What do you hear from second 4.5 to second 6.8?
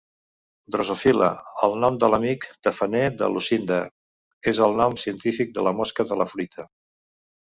és el nom científic de la mosca de la fruita.